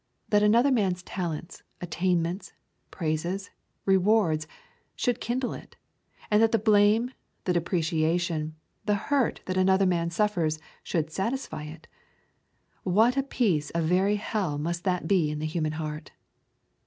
[0.29, 2.53] That another man's talents, attainments,
[2.89, 3.51] praises,
[3.85, 4.47] rewards
[4.95, 5.75] should kindle it,
[6.31, 7.11] and that the blame,
[7.43, 8.55] the depreciation,
[8.87, 11.87] the hurt that another man suffers should satisfy it,
[12.81, 16.09] what a piece of very hell must that be in the human heart!